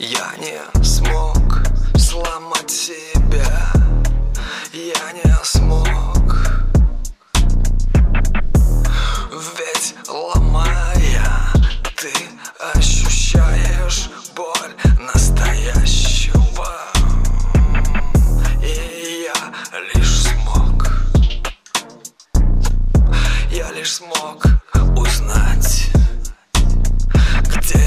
[0.00, 1.60] не смог
[1.98, 3.70] сломать себя.
[4.72, 5.86] Я не смог.
[9.30, 11.52] Ведь ломая
[11.96, 12.12] ты
[12.74, 16.78] ощущаешь боль настоящего.
[18.62, 20.90] И я лишь смог.
[23.50, 24.46] Я лишь смог
[24.96, 25.90] узнать
[27.56, 27.78] Где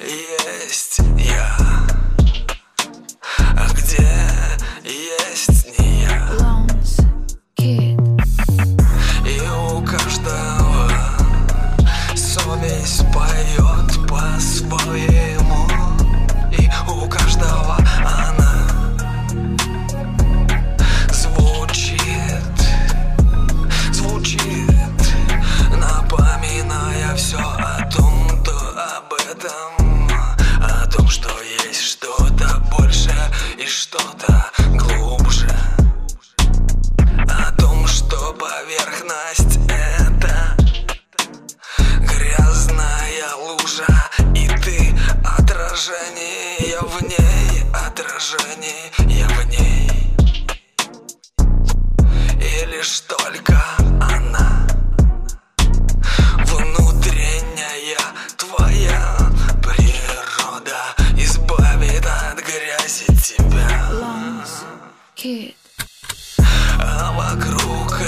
[0.00, 1.56] есть я
[3.56, 4.06] А где
[4.84, 6.66] есть не я.
[9.26, 10.90] И у каждого
[12.14, 15.13] совесть поет по-своему
[39.14, 40.56] поверхность это
[42.00, 43.86] грязная лужа
[44.34, 50.16] И ты отражение в ней, отражение в ней
[52.40, 53.62] И лишь только
[54.00, 54.66] она
[56.44, 57.98] Внутренняя
[58.36, 59.16] твоя
[59.62, 60.78] природа
[61.16, 63.70] Избавит от грязи тебя
[65.16, 65.54] Kid.
[66.80, 67.98] а вокруг